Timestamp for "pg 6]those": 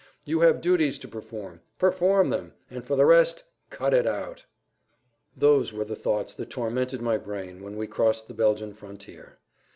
5.39-5.73